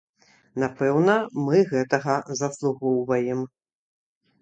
Напэўна, 0.63 1.17
мы 1.49 1.61
гэтага 1.75 2.19
заслугоўваем. 2.43 3.49